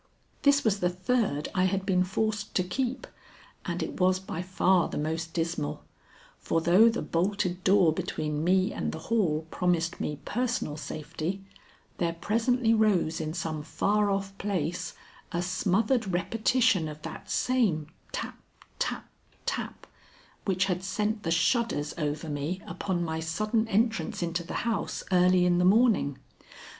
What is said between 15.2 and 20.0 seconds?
a smothered repetition of that same tap, tap, tap